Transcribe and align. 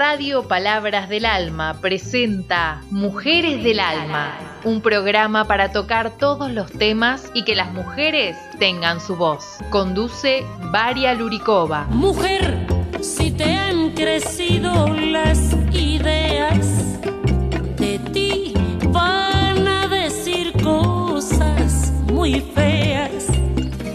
Radio 0.00 0.48
Palabras 0.48 1.10
del 1.10 1.26
Alma 1.26 1.78
presenta 1.78 2.80
Mujeres 2.88 3.62
del 3.62 3.80
Alma, 3.80 4.32
un 4.64 4.80
programa 4.80 5.44
para 5.44 5.72
tocar 5.72 6.16
todos 6.16 6.50
los 6.50 6.72
temas 6.72 7.30
y 7.34 7.44
que 7.44 7.54
las 7.54 7.70
mujeres 7.74 8.34
tengan 8.58 8.98
su 8.98 9.14
voz. 9.14 9.58
Conduce 9.68 10.42
Varia 10.72 11.12
Luricova. 11.12 11.84
Mujer, 11.90 12.66
si 13.02 13.30
te 13.30 13.44
han 13.44 13.90
crecido 13.90 14.88
las 14.88 15.52
ideas, 15.70 16.98
de 17.76 18.00
ti 18.10 18.54
van 18.88 19.68
a 19.68 19.86
decir 19.86 20.54
cosas 20.62 21.92
muy 22.10 22.40
feas. 22.40 23.26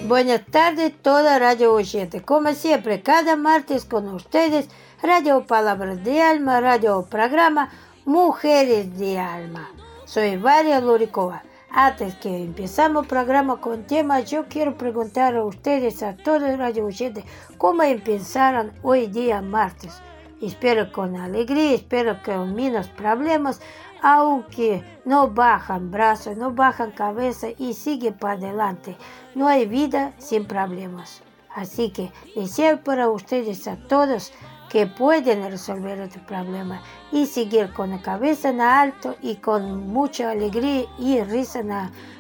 Buenas 0.08 0.46
tardes, 0.46 0.94
toda 1.02 1.40
radio 1.40 1.74
oyente. 1.74 2.22
Como 2.22 2.54
siempre, 2.54 3.02
cada 3.02 3.36
martes 3.36 3.86
con 3.86 4.08
ustedes, 4.10 4.70
Radio 5.02 5.46
Palabras 5.46 6.04
de 6.04 6.22
Alma, 6.22 6.62
Radio 6.62 7.06
Programa 7.10 7.70
Mujeres 8.06 8.98
de 8.98 9.20
Alma. 9.20 9.70
Soy 10.06 10.38
Varia 10.38 10.80
Luricova. 10.80 11.44
Antes 11.70 12.16
que 12.16 12.44
empezamos 12.44 13.06
programa 13.06 13.60
con 13.60 13.84
temas, 13.84 14.32
yo 14.32 14.46
quiero 14.48 14.78
preguntar 14.78 15.36
a 15.36 15.44
ustedes, 15.44 16.02
a 16.02 16.16
todos 16.16 16.58
radio 16.58 16.86
oyentes, 16.86 17.26
cómo 17.58 17.84
empezaron 17.84 18.72
hoy 18.84 19.08
día 19.08 19.42
martes. 19.42 20.02
Espero 20.42 20.92
con 20.94 21.18
alegría, 21.18 21.76
espero 21.76 22.18
con 22.24 22.56
menos 22.56 22.88
problemas, 22.88 23.60
aunque 24.02 24.82
no 25.04 25.28
bajan 25.28 25.92
brazos, 25.92 26.38
no 26.38 26.52
bajan 26.52 26.92
cabeza 26.92 27.48
y 27.58 27.74
sigue 27.74 28.14
para 28.14 28.36
adelante. 28.36 28.96
No 29.36 29.50
hay 29.50 29.66
vida 29.66 30.14
sin 30.20 30.46
problemas. 30.46 31.22
Así 31.54 31.92
que 31.92 32.12
deseo 32.36 32.82
para 32.82 33.10
ustedes 33.10 33.68
a 33.68 33.76
todos 33.76 34.34
que 34.76 34.88
pueden 34.88 35.50
resolver 35.50 35.98
este 36.02 36.20
problema 36.20 36.82
y 37.10 37.28
seguir 37.28 37.72
con 37.72 37.92
la 37.92 38.02
cabeza 38.02 38.50
en 38.50 38.60
alto 38.60 39.16
y 39.22 39.36
con 39.36 39.88
mucha 39.88 40.32
alegría 40.32 40.84
y 41.00 41.22
risa 41.22 41.60
en 41.60 41.72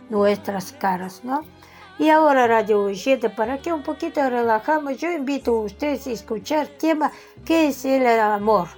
nuestras 0.09 0.71
caras, 0.71 1.25
¿no? 1.25 1.41
Y 1.99 2.07
ahora, 2.07 2.47
Radio 2.47 2.83
Oyente, 2.83 3.29
para 3.29 3.57
que 3.57 3.73
un 3.73 3.83
poquito 3.83 4.29
relajamos, 4.29 4.95
yo 4.95 5.11
invito 5.11 5.53
a 5.53 5.65
ustedes 5.65 6.07
a 6.07 6.11
escuchar 6.11 6.67
el 6.67 6.77
tema 6.77 7.11
¿Qué 7.43 7.67
es 7.67 7.83
el 7.83 8.07
amor? 8.07 8.69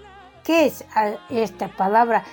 ¿Qué 0.44 0.66
es 0.66 0.84
esta 1.30 1.68
palabra 1.68 2.24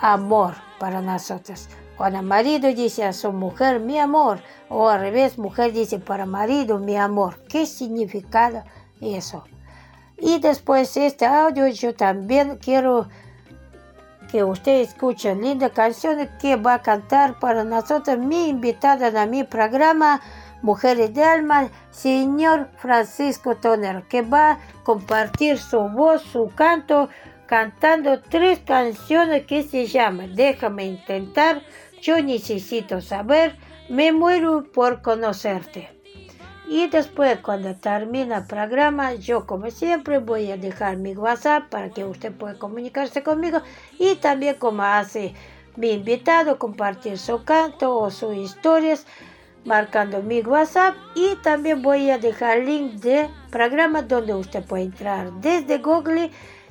amor 0.00 0.54
para 0.80 1.00
nosotros? 1.00 1.68
Cuando 1.96 2.24
marido 2.24 2.74
dice 2.74 3.04
a 3.04 3.12
su 3.12 3.32
mujer, 3.32 3.78
mi 3.78 4.00
amor, 4.00 4.40
o 4.68 4.88
al 4.88 4.98
revés, 4.98 5.38
mujer 5.38 5.72
dice 5.72 6.00
para 6.00 6.26
marido, 6.26 6.80
mi 6.80 6.96
amor. 6.96 7.38
¿Qué 7.48 7.66
significa 7.66 8.64
eso? 9.00 9.44
Y 10.24 10.38
después 10.38 10.94
de 10.94 11.06
este 11.06 11.26
audio 11.26 11.66
yo 11.66 11.96
también 11.96 12.56
quiero 12.58 13.08
que 14.30 14.44
ustedes 14.44 14.90
escuchen 14.90 15.42
linda 15.42 15.70
canción 15.70 16.28
que 16.40 16.54
va 16.54 16.74
a 16.74 16.82
cantar 16.82 17.40
para 17.40 17.64
nosotros 17.64 18.18
mi 18.18 18.48
invitada 18.48 19.20
a 19.20 19.26
mi 19.26 19.42
programa 19.42 20.20
Mujeres 20.62 21.12
de 21.12 21.24
Alma, 21.24 21.70
señor 21.90 22.68
Francisco 22.76 23.56
Tonero, 23.56 24.06
que 24.08 24.22
va 24.22 24.52
a 24.52 24.58
compartir 24.84 25.58
su 25.58 25.80
voz, 25.88 26.22
su 26.22 26.52
canto, 26.54 27.08
cantando 27.46 28.20
tres 28.20 28.60
canciones 28.60 29.44
que 29.46 29.64
se 29.64 29.88
llaman 29.88 30.36
Déjame 30.36 30.86
intentar, 30.86 31.62
Yo 32.00 32.22
necesito 32.22 33.00
saber, 33.00 33.56
Me 33.88 34.12
muero 34.12 34.70
por 34.72 35.02
conocerte. 35.02 36.01
Y 36.74 36.88
después, 36.88 37.38
cuando 37.40 37.74
termina 37.74 38.38
el 38.38 38.46
programa, 38.46 39.12
yo 39.12 39.46
como 39.46 39.70
siempre 39.70 40.20
voy 40.20 40.50
a 40.50 40.56
dejar 40.56 40.96
mi 40.96 41.14
WhatsApp 41.14 41.68
para 41.68 41.90
que 41.90 42.02
usted 42.02 42.32
pueda 42.32 42.58
comunicarse 42.58 43.22
conmigo 43.22 43.60
y 43.98 44.14
también 44.14 44.54
como 44.54 44.82
hace 44.82 45.34
mi 45.76 45.90
invitado, 45.90 46.58
compartir 46.58 47.18
su 47.18 47.44
canto 47.44 47.94
o 47.98 48.10
sus 48.10 48.34
historias 48.34 49.04
marcando 49.66 50.22
mi 50.22 50.40
WhatsApp 50.40 50.94
y 51.14 51.36
también 51.42 51.82
voy 51.82 52.08
a 52.08 52.16
dejar 52.16 52.60
link 52.60 52.94
de 53.02 53.28
programa 53.50 54.00
donde 54.00 54.32
usted 54.32 54.64
puede 54.64 54.84
entrar 54.84 55.30
desde 55.42 55.76
Google 55.76 56.30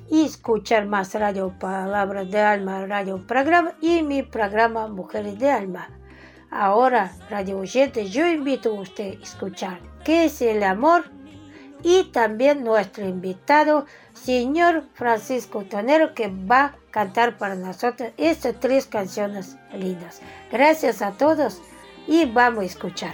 y 0.09 0.25
escuchar 0.25 0.87
más 0.87 1.13
Radio 1.13 1.53
Palabras 1.59 2.31
de 2.31 2.39
Alma, 2.39 2.87
Radio 2.87 3.23
Programa 3.27 3.73
y 3.81 4.01
mi 4.01 4.23
programa 4.23 4.87
Mujeres 4.87 5.37
de 5.37 5.51
Alma. 5.51 6.00
Ahora, 6.51 7.13
radio 7.29 7.59
oyente, 7.59 8.09
yo 8.09 8.27
invito 8.27 8.71
a 8.71 8.81
usted 8.81 9.17
a 9.19 9.23
escuchar 9.23 9.79
qué 10.03 10.25
es 10.25 10.41
el 10.41 10.63
amor 10.63 11.05
y 11.81 12.03
también 12.11 12.63
nuestro 12.63 13.07
invitado, 13.07 13.85
señor 14.13 14.83
Francisco 14.93 15.63
Tonero, 15.63 16.13
que 16.13 16.27
va 16.27 16.63
a 16.63 16.75
cantar 16.91 17.37
para 17.37 17.55
nosotros 17.55 18.11
estas 18.17 18.59
tres 18.59 18.85
canciones 18.85 19.55
lindas. 19.73 20.21
Gracias 20.51 21.01
a 21.01 21.11
todos 21.11 21.61
y 22.05 22.25
vamos 22.25 22.63
a 22.63 22.67
escuchar. 22.67 23.13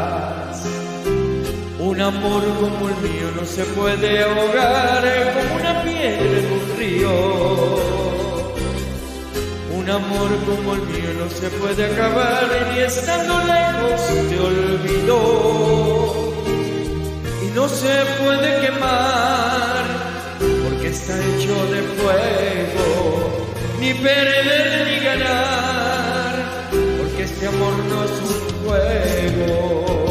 Un 2.01 2.07
amor 2.07 2.41
como 2.59 2.89
el 2.89 2.95
mío 2.95 3.29
no 3.39 3.45
se 3.45 3.63
puede 3.63 4.23
ahogar 4.23 5.03
como 5.35 5.55
una 5.57 5.83
piedra 5.83 6.39
en 6.39 6.51
un 6.51 6.63
río. 6.75 7.11
Un 9.77 9.87
amor 9.87 10.29
como 10.47 10.73
el 10.73 10.81
mío 10.81 11.13
no 11.19 11.29
se 11.29 11.47
puede 11.59 11.85
acabar 11.93 12.49
ni 12.73 12.79
estando 12.79 13.37
lejos 13.43 14.01
te 14.29 14.39
olvidó. 14.39 15.13
Y 17.43 17.51
no 17.53 17.69
se 17.69 17.93
puede 18.23 18.61
quemar 18.61 19.85
porque 20.63 20.87
está 20.87 21.13
hecho 21.19 21.53
de 21.67 21.83
fuego. 21.99 23.45
Ni 23.79 23.93
perder 23.93 24.87
ni 24.87 24.97
ganar 25.05 26.33
porque 26.71 27.23
este 27.25 27.45
amor 27.45 27.73
no 27.91 28.05
es 28.05 28.11
un 28.23 28.39
juego. 28.65 30.10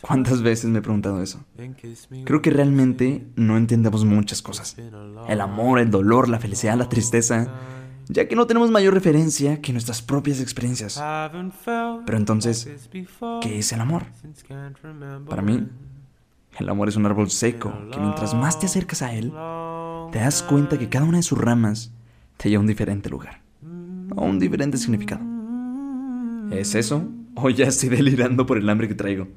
¿Cuántas 0.00 0.42
veces 0.42 0.70
me 0.70 0.80
he 0.80 0.82
preguntado 0.82 1.22
eso? 1.22 1.44
Creo 2.24 2.42
que 2.42 2.50
realmente 2.50 3.26
no 3.36 3.56
entendemos 3.56 4.04
muchas 4.04 4.42
cosas. 4.42 4.76
El 5.28 5.40
amor, 5.40 5.78
el 5.78 5.90
dolor, 5.90 6.28
la 6.28 6.38
felicidad, 6.38 6.76
la 6.76 6.88
tristeza, 6.88 7.48
ya 8.08 8.28
que 8.28 8.36
no 8.36 8.46
tenemos 8.46 8.70
mayor 8.70 8.94
referencia 8.94 9.60
que 9.60 9.72
nuestras 9.72 10.02
propias 10.02 10.40
experiencias. 10.40 11.02
Pero 12.06 12.18
entonces, 12.18 12.68
¿qué 13.40 13.58
es 13.58 13.72
el 13.72 13.80
amor? 13.80 14.04
Para 15.28 15.42
mí, 15.42 15.66
el 16.58 16.68
amor 16.68 16.88
es 16.88 16.96
un 16.96 17.06
árbol 17.06 17.30
seco 17.30 17.72
que 17.90 17.98
mientras 17.98 18.34
más 18.34 18.58
te 18.58 18.66
acercas 18.66 19.02
a 19.02 19.12
él, 19.14 19.32
te 20.12 20.18
das 20.18 20.42
cuenta 20.42 20.78
que 20.78 20.88
cada 20.88 21.06
una 21.06 21.18
de 21.18 21.22
sus 21.22 21.38
ramas 21.38 21.92
te 22.36 22.50
lleva 22.50 22.60
a 22.60 22.62
un 22.62 22.66
diferente 22.66 23.08
lugar, 23.08 23.40
a 24.16 24.20
un 24.20 24.38
diferente 24.38 24.76
significado. 24.76 25.22
¿Es 26.50 26.74
eso? 26.74 27.08
¿O 27.34 27.50
ya 27.50 27.66
estoy 27.66 27.88
delirando 27.88 28.46
por 28.46 28.58
el 28.58 28.68
hambre 28.68 28.86
que 28.86 28.94
traigo? 28.94 29.28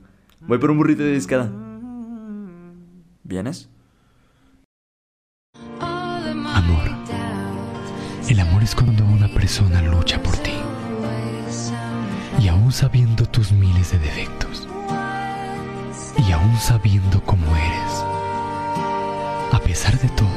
Voy 0.41 0.57
por 0.59 0.71
un 0.71 0.77
burrito 0.77 1.03
de 1.03 1.13
discada. 1.13 1.51
¿Vienes? 3.23 3.69
Amor. 5.79 6.89
El 8.29 8.39
amor 8.39 8.63
es 8.63 8.75
cuando 8.75 9.03
una 9.05 9.27
persona 9.29 9.81
lucha 9.81 10.21
por 10.21 10.35
ti. 10.37 10.53
Y 12.39 12.47
aún 12.47 12.71
sabiendo 12.71 13.25
tus 13.25 13.51
miles 13.51 13.91
de 13.91 13.99
defectos. 13.99 14.67
Y 16.27 16.31
aún 16.31 16.57
sabiendo 16.57 17.21
cómo 17.23 17.45
eres. 17.55 18.03
A 19.51 19.59
pesar 19.63 19.99
de 19.99 20.09
todo, 20.09 20.29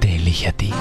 te 0.00 0.16
elige 0.16 0.48
a 0.48 0.52
ti. 0.52 0.72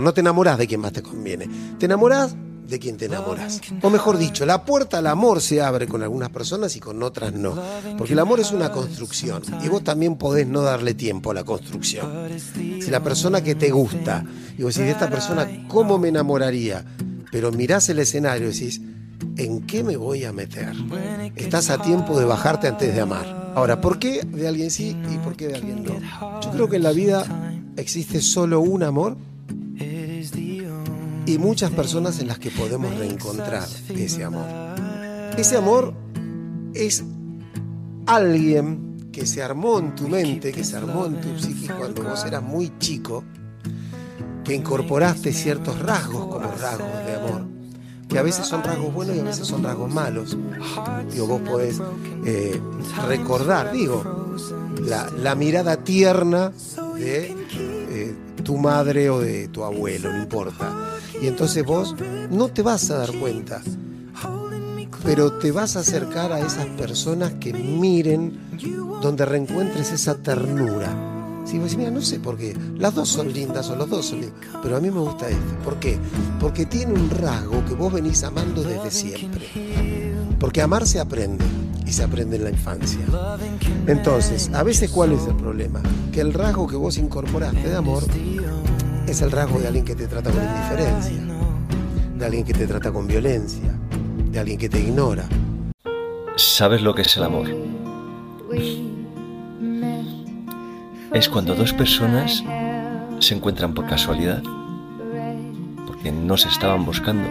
No 0.00 0.12
te 0.12 0.20
enamoras 0.20 0.58
de 0.58 0.66
quien 0.66 0.80
más 0.80 0.92
te 0.92 1.02
conviene. 1.02 1.48
Te 1.78 1.86
enamoras 1.86 2.36
de 2.66 2.78
quien 2.78 2.96
te 2.96 3.06
enamoras. 3.06 3.60
O 3.82 3.90
mejor 3.90 4.18
dicho, 4.18 4.46
la 4.46 4.64
puerta 4.64 4.98
al 4.98 5.06
amor 5.06 5.40
se 5.40 5.60
abre 5.60 5.86
con 5.86 6.02
algunas 6.02 6.30
personas 6.30 6.74
y 6.76 6.80
con 6.80 7.02
otras 7.02 7.32
no. 7.32 7.54
Porque 7.98 8.14
el 8.14 8.18
amor 8.18 8.40
es 8.40 8.52
una 8.52 8.70
construcción 8.72 9.42
y 9.62 9.68
vos 9.68 9.84
también 9.84 10.16
podés 10.16 10.46
no 10.46 10.62
darle 10.62 10.94
tiempo 10.94 11.30
a 11.30 11.34
la 11.34 11.44
construcción. 11.44 12.28
Si 12.56 12.90
la 12.90 13.02
persona 13.02 13.42
que 13.42 13.54
te 13.54 13.70
gusta, 13.70 14.24
y 14.56 14.62
vos 14.62 14.74
decís, 14.74 14.86
de 14.86 14.92
esta 14.92 15.10
persona, 15.10 15.66
¿cómo 15.68 15.98
me 15.98 16.08
enamoraría? 16.08 16.84
Pero 17.30 17.52
mirás 17.52 17.88
el 17.88 17.98
escenario 17.98 18.48
y 18.48 18.52
decís, 18.52 18.80
¿en 19.36 19.66
qué 19.66 19.82
me 19.82 19.96
voy 19.96 20.24
a 20.24 20.32
meter? 20.32 20.72
Estás 21.36 21.70
a 21.70 21.82
tiempo 21.82 22.18
de 22.18 22.24
bajarte 22.24 22.68
antes 22.68 22.94
de 22.94 23.00
amar. 23.00 23.52
Ahora, 23.54 23.80
¿por 23.80 23.98
qué 23.98 24.22
de 24.22 24.48
alguien 24.48 24.70
sí 24.70 24.96
y 25.12 25.18
por 25.18 25.36
qué 25.36 25.48
de 25.48 25.54
alguien 25.54 25.84
no? 25.84 26.40
Yo 26.40 26.50
creo 26.50 26.68
que 26.68 26.76
en 26.76 26.82
la 26.82 26.92
vida 26.92 27.24
existe 27.76 28.20
solo 28.20 28.60
un 28.60 28.82
amor 28.82 29.16
y 31.26 31.38
muchas 31.38 31.70
personas 31.70 32.18
en 32.20 32.28
las 32.28 32.38
que 32.38 32.50
podemos 32.50 32.94
reencontrar 32.96 33.66
ese 33.90 34.24
amor. 34.24 34.46
Ese 35.36 35.56
amor 35.56 35.94
es 36.74 37.04
alguien 38.06 39.08
que 39.12 39.26
se 39.26 39.42
armó 39.42 39.78
en 39.78 39.94
tu 39.94 40.08
mente, 40.08 40.52
que 40.52 40.64
se 40.64 40.76
armó 40.76 41.06
en 41.06 41.20
tu 41.20 41.38
psique 41.38 41.72
cuando 41.72 42.02
vos 42.02 42.24
eras 42.24 42.42
muy 42.42 42.72
chico, 42.78 43.24
que 44.44 44.54
incorporaste 44.54 45.32
ciertos 45.32 45.78
rasgos 45.78 46.26
como 46.26 46.50
rasgos 46.50 47.06
de 47.06 47.14
amor, 47.14 47.46
que 48.08 48.18
a 48.18 48.22
veces 48.22 48.46
son 48.46 48.62
rasgos 48.62 48.92
buenos 48.92 49.16
y 49.16 49.20
a 49.20 49.24
veces 49.24 49.46
son 49.46 49.62
rasgos 49.62 49.92
malos. 49.92 50.36
Digo, 51.10 51.26
vos 51.26 51.40
podés 51.40 51.80
eh, 52.26 52.60
recordar, 53.06 53.72
digo, 53.72 54.36
la, 54.82 55.08
la 55.10 55.34
mirada 55.34 55.76
tierna 55.78 56.52
de 56.96 57.34
eh, 57.90 58.14
tu 58.42 58.58
madre 58.58 59.08
o 59.10 59.20
de 59.20 59.48
tu 59.48 59.64
abuelo, 59.64 60.12
no 60.12 60.18
importa. 60.22 60.93
Y 61.24 61.26
entonces 61.26 61.64
vos 61.64 61.94
no 62.30 62.48
te 62.48 62.60
vas 62.60 62.90
a 62.90 62.98
dar 62.98 63.12
cuenta, 63.18 63.62
pero 65.06 65.32
te 65.38 65.52
vas 65.52 65.74
a 65.74 65.80
acercar 65.80 66.30
a 66.32 66.40
esas 66.40 66.66
personas 66.66 67.32
que 67.40 67.54
miren 67.54 68.38
donde 69.00 69.24
reencuentres 69.24 69.90
esa 69.90 70.16
ternura. 70.16 70.94
Si 71.46 71.56
vos 71.56 71.64
decís, 71.64 71.78
mira, 71.78 71.90
no 71.90 72.02
sé 72.02 72.20
por 72.20 72.36
qué, 72.36 72.54
las 72.76 72.94
dos 72.94 73.08
son 73.08 73.32
lindas 73.32 73.70
o 73.70 73.74
los 73.74 73.88
dos 73.88 74.04
son 74.04 74.20
lindos, 74.20 74.38
pero 74.62 74.76
a 74.76 74.80
mí 74.80 74.90
me 74.90 75.00
gusta 75.00 75.30
este. 75.30 75.54
¿Por 75.64 75.80
qué? 75.80 75.98
Porque 76.38 76.66
tiene 76.66 76.92
un 76.92 77.08
rasgo 77.08 77.64
que 77.64 77.72
vos 77.72 77.90
venís 77.90 78.22
amando 78.22 78.62
desde 78.62 78.90
siempre. 78.90 79.48
Porque 80.38 80.60
amar 80.60 80.86
se 80.86 81.00
aprende 81.00 81.42
y 81.86 81.92
se 81.92 82.02
aprende 82.02 82.36
en 82.36 82.44
la 82.44 82.50
infancia. 82.50 83.00
Entonces, 83.86 84.50
a 84.52 84.62
veces, 84.62 84.90
¿cuál 84.90 85.12
es 85.12 85.26
el 85.26 85.36
problema? 85.36 85.80
Que 86.12 86.20
el 86.20 86.34
rasgo 86.34 86.66
que 86.66 86.76
vos 86.76 86.98
incorporaste 86.98 87.66
de 87.66 87.76
amor 87.76 88.04
es 89.06 89.22
el 89.22 89.30
rasgo 89.30 89.58
de 89.58 89.68
alguien 89.68 89.84
que 89.84 89.94
te 89.94 90.06
trata 90.06 90.30
con 90.30 90.42
indiferencia, 90.42 91.20
de 92.16 92.24
alguien 92.24 92.44
que 92.44 92.54
te 92.54 92.66
trata 92.66 92.92
con 92.92 93.06
violencia, 93.06 93.74
de 94.30 94.38
alguien 94.38 94.58
que 94.58 94.68
te 94.68 94.80
ignora. 94.80 95.24
¿Sabes 96.36 96.82
lo 96.82 96.94
que 96.94 97.02
es 97.02 97.16
el 97.16 97.24
amor? 97.24 97.46
Es 101.12 101.28
cuando 101.28 101.54
dos 101.54 101.72
personas 101.72 102.42
se 103.20 103.34
encuentran 103.34 103.74
por 103.74 103.86
casualidad, 103.86 104.42
porque 105.86 106.10
no 106.10 106.36
se 106.36 106.48
estaban 106.48 106.84
buscando, 106.84 107.28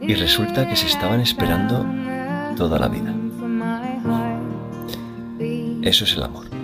y 0.00 0.14
resulta 0.14 0.68
que 0.68 0.76
se 0.76 0.86
estaban 0.86 1.20
esperando 1.20 1.86
toda 2.56 2.78
la 2.78 2.88
vida. 2.88 3.14
Eso 5.82 6.04
es 6.04 6.14
el 6.16 6.22
amor. 6.24 6.63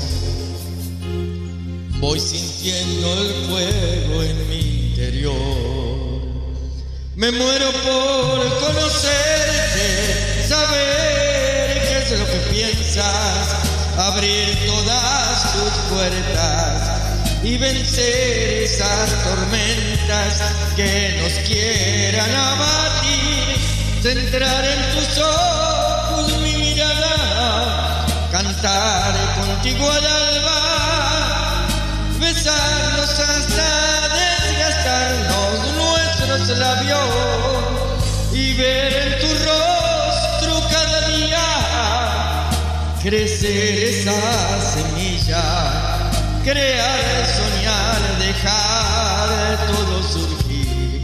Voy 2.01 2.19
sintiendo 2.19 3.13
el 3.13 3.45
fuego 3.47 4.23
en 4.23 4.49
mi 4.49 4.87
interior. 4.87 6.21
Me 7.15 7.31
muero 7.31 7.71
por 7.71 8.59
conocerte, 8.59 10.47
saber 10.49 11.79
qué 11.79 11.97
es 11.99 12.19
lo 12.19 12.25
que 12.25 12.39
piensas, 12.49 13.49
abrir 13.99 14.57
todas 14.65 15.53
tus 15.53 15.71
puertas 15.95 17.01
y 17.43 17.57
vencer 17.59 18.63
esas 18.63 19.23
tormentas 19.23 20.41
que 20.75 21.19
nos 21.21 21.33
quieran 21.47 22.35
abatir, 22.35 23.57
centrar 24.01 24.65
en 24.65 24.95
tus 24.95 25.19
ojos 25.19 26.35
mi 26.41 26.53
mirada, 26.55 28.07
cantar 28.31 29.13
contigo 29.39 29.91
al 29.91 30.05
alba, 30.05 30.50
besarnos 32.21 33.09
hasta 33.19 34.07
desgastarnos 34.13 35.73
nuestros 35.75 36.57
labios 36.59 37.09
y 38.31 38.53
ver 38.53 38.93
en 38.93 39.19
tu 39.21 39.27
rostro 39.27 40.69
cada 40.69 41.07
día 41.07 42.49
crecer 43.01 43.75
esa 43.89 44.21
semilla, 44.73 46.11
crear, 46.43 47.25
soñar, 47.25 48.01
dejar 48.19 49.67
todo 49.67 50.03
surgir, 50.03 51.01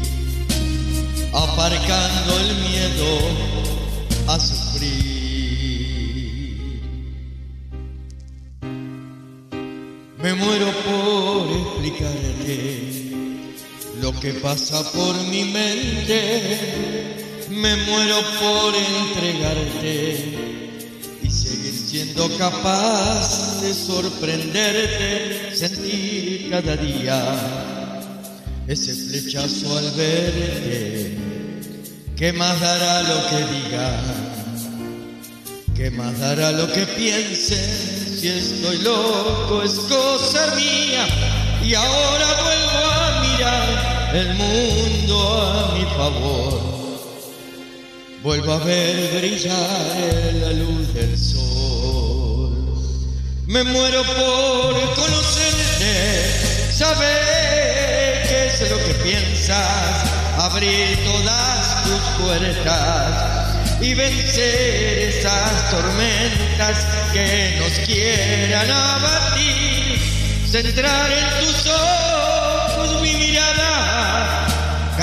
aparcando 1.34 2.40
el 2.40 2.56
miedo 2.58 3.20
a 4.28 4.40
sufrir. 4.40 5.17
Que 14.22 14.34
pasa 14.34 14.84
por 14.92 15.16
mi 15.28 15.44
mente. 15.46 17.16
Me 17.50 17.76
muero 17.76 18.18
por 18.40 18.76
entregarte 18.76 20.26
y 21.24 21.30
seguir 21.30 21.74
siendo 21.74 22.30
capaz 22.38 23.62
de 23.62 23.74
sorprenderte, 23.74 25.56
sentir 25.56 26.50
cada 26.50 26.76
día 26.78 27.24
ese 28.68 28.94
flechazo 28.94 29.78
al 29.78 29.92
verte. 29.92 31.18
¿Qué 32.16 32.34
más 32.34 32.60
dará 32.60 33.04
lo 33.04 33.28
que 33.30 33.38
diga? 33.54 34.02
¿Qué 35.76 35.92
más 35.92 36.20
dará 36.20 36.52
lo 36.52 36.72
que 36.72 36.86
piense? 36.86 37.56
Si 38.20 38.28
estoy 38.28 38.80
loco 38.80 39.62
es 39.64 39.74
cosa 39.74 40.56
mía 40.56 41.08
y 41.64 41.74
ahora 41.76 42.28
vuelvo 42.44 42.86
a 42.92 43.22
mirar 43.22 43.97
el 44.14 44.34
mundo 44.36 45.42
a 45.42 45.74
mi 45.74 45.86
favor. 45.96 46.78
Vuelvo 48.24 48.54
a 48.54 48.58
ver 48.60 49.20
brillar 49.20 50.34
la 50.42 50.52
luz 50.54 50.94
del 50.94 51.18
sol. 51.18 52.54
Me 53.46 53.64
muero 53.64 54.04
por 54.04 54.96
conocerte, 54.96 56.74
saber 56.74 58.28
qué 58.28 58.48
es 58.48 58.70
lo 58.70 58.78
que 58.78 58.94
piensas, 59.04 60.12
abrir 60.38 60.98
todas 61.06 61.84
tus 61.84 62.26
puertas 62.26 63.82
y 63.82 63.94
vencer 63.94 65.00
esas 65.10 65.72
tormentas 65.72 66.86
que 67.14 67.58
nos 67.60 67.88
quieran 67.88 68.70
abatir, 68.70 70.00
centrar 70.50 71.12
en 71.12 71.46
tus 71.46 71.68
ojos 71.68 71.87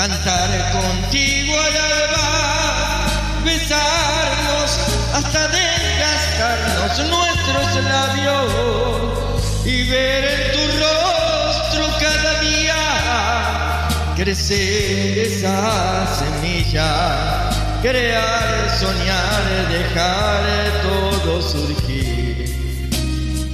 cantar 0.07 0.71
contigo 0.71 1.53
al 1.59 1.77
alba, 1.77 3.41
besarnos 3.43 4.69
hasta 5.15 5.47
desgastarnos 5.47 7.09
nuestros 7.09 7.83
labios 7.83 9.65
y 9.65 9.89
ver 9.89 10.25
en 10.25 10.51
tu 10.51 10.63
rostro 10.83 11.83
cada 11.99 12.39
día 12.41 13.87
crecer 14.15 15.17
esa 15.17 16.05
semilla 16.19 17.49
crear, 17.81 18.77
soñar, 18.79 19.43
dejar 19.71 20.43
todo 20.83 21.41
surgir, 21.41 22.45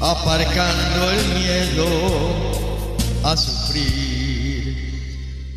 aparcando 0.01 1.11
el 1.11 1.23
miedo 1.39 1.87
a 3.23 3.37
sufrir. 3.37 4.10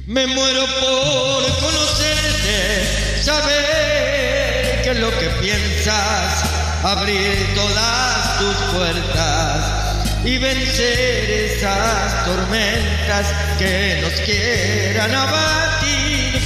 Me 0.07 0.27
muero 0.27 0.67
por 0.67 1.61
conocerte, 1.61 3.23
saber 3.23 4.83
qué 4.83 4.91
es 4.91 4.99
lo 4.99 5.11
que 5.19 5.31
piensas, 5.41 6.45
abrir 6.83 7.55
todas 7.55 8.39
tus 8.39 8.55
puertas 8.75 9.97
y 10.23 10.37
vencer 10.37 11.31
esas 11.31 12.23
tormentas 12.27 13.33
que 13.59 14.01
nos 14.03 14.13
quieran 14.21 15.15
abatir, 15.15 16.39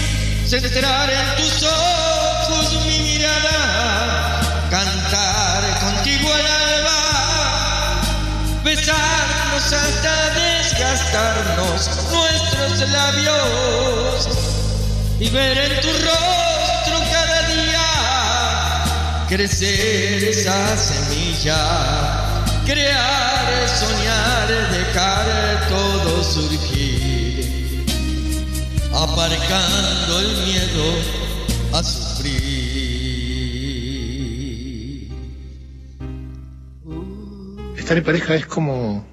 centrar 0.47 1.11
en 1.11 1.43
tus 1.43 1.65
ojos 1.65 2.87
mi 2.87 3.01
mirada, 3.01 4.41
cantar 4.71 5.81
contigo 5.81 6.33
al 6.33 6.47
alba, 6.47 8.03
besarnos 8.63 9.73
hasta 9.73 10.29
desgastarnos 10.79 11.91
nuestros 12.13 12.89
labios 12.91 14.29
y 15.19 15.29
ver 15.31 15.59
en 15.59 15.81
tu 15.81 15.89
rostro 15.89 17.01
cada 17.11 17.49
día 17.49 19.27
crecer 19.29 20.23
esa 20.23 20.77
semilla, 20.77 22.45
crear, 22.65 23.69
soñar, 23.69 24.49
dejar 24.71 25.69
todo 25.69 26.23
surgir, 26.23 27.85
aparcando 28.95 30.21
el 30.21 30.37
miedo 30.47 30.95
a 31.73 31.83
Estar 37.77 37.97
en 37.97 38.05
pareja 38.05 38.35
es 38.35 38.47
como, 38.47 39.07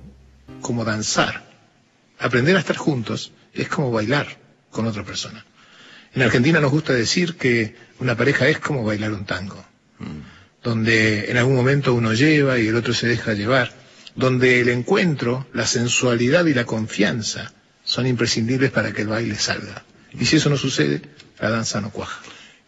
como 0.62 0.84
danzar. 0.84 1.45
Aprender 2.19 2.55
a 2.55 2.60
estar 2.60 2.77
juntos 2.77 3.31
es 3.53 3.67
como 3.67 3.91
bailar 3.91 4.27
con 4.72 4.86
otra 4.88 5.03
persona. 5.03 5.45
En 6.13 6.22
Argentina 6.22 6.60
nos 6.60 6.72
gusta 6.72 6.93
decir 6.93 7.36
que 7.36 7.75
una 8.00 8.15
pareja 8.15 8.48
es 8.48 8.60
como 8.60 8.84
bailar 8.84 9.12
un 9.12 9.25
tango, 9.25 9.63
donde 10.63 11.29
en 11.29 11.38
algún 11.38 11.55
momento 11.55 11.93
uno 11.93 12.13
lleva 12.13 12.57
y 12.57 12.67
el 12.67 12.75
otro 12.75 12.93
se 12.93 13.07
deja 13.07 13.34
llevar, 13.34 13.74
donde 14.15 14.62
el 14.62 14.69
encuentro, 14.69 15.45
la 15.53 15.65
sensualidad 15.65 16.45
y 16.45 16.53
la 16.53 16.65
confianza 16.65 17.53
son 17.84 18.07
imprescindibles 18.07 18.72
para 18.72 18.93
que 18.93 19.01
el 19.01 19.10
baile 19.10 19.36
salga. 19.36 19.84
Y 20.17 20.25
si 20.25 20.38
eso 20.38 20.50
no 20.50 20.57
sucede, 20.57 21.01
la 21.39 21.50
danza 21.50 21.81
no 21.81 21.89
cuaja. 21.89 22.22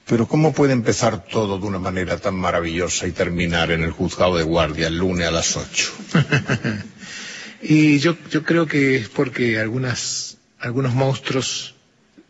Pero 0.06 0.28
¿cómo 0.28 0.54
puede 0.54 0.74
empezar 0.74 1.26
todo 1.26 1.58
de 1.58 1.66
una 1.66 1.80
manera 1.80 2.18
tan 2.18 2.36
maravillosa 2.36 3.08
y 3.08 3.12
terminar 3.12 3.72
en 3.72 3.84
el 3.84 3.92
juzgado 3.92 4.38
de 4.38 4.44
guardia 4.44 4.88
el 4.88 4.98
lunes 4.98 5.28
a 5.28 5.32
las 5.32 5.58
ocho? 5.58 5.92
y 7.62 8.00
yo, 8.00 8.18
yo 8.30 8.44
creo 8.44 8.66
que 8.68 8.98
es 8.98 9.10
porque 9.10 9.60
algunas, 9.60 10.38
algunos 10.60 10.94
monstruos 10.94 11.76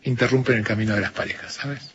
interrumpen 0.04 0.58
el 0.58 0.64
camino 0.64 0.96
de 0.96 1.02
las 1.02 1.12
parejas, 1.12 1.54
¿sabes? 1.54 1.92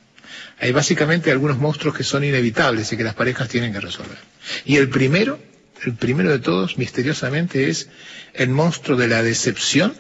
Hay 0.61 0.73
básicamente 0.73 1.33
algunos 1.33 1.59
monstruos 1.59 1.97
que 1.97 2.05
son 2.05 2.25
inevitables 2.25 2.93
y 2.93 2.97
que 2.97 3.05
las 3.05 3.15
parejas 3.15 3.49
tienen 3.49 3.73
que 3.73 3.81
resolver. 3.81 4.19
Y 4.65 4.77
el 4.77 4.89
primero, 4.89 5.41
el 5.85 5.95
primero 5.95 6.31
de 6.31 6.39
todos, 6.39 6.79
misteriosamente, 6.79 7.69
es 7.69 7.89
el 8.35 8.51
monstruo 8.51 8.97
de 8.97 9.09
la 9.09 9.23
decepción 9.23 9.95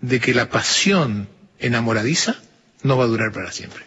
de 0.00 0.18
que 0.20 0.34
la 0.34 0.50
pasión 0.50 1.28
enamoradiza 1.58 2.36
no 2.82 2.96
va 2.96 3.04
a 3.04 3.08
durar 3.08 3.32
para 3.32 3.52
siempre. 3.52 3.84